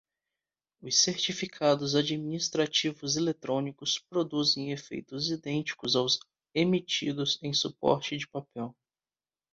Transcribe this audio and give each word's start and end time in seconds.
Os 0.81 0.97
certificados 0.97 1.93
administrativos 1.93 3.17
eletrônicos 3.17 3.99
produzem 3.99 4.71
efeitos 4.71 5.29
idênticos 5.29 5.95
aos 5.95 6.19
emitidos 6.55 7.37
em 7.43 7.53
suporte 7.53 8.17
de 8.17 8.27
papel. 8.27 8.75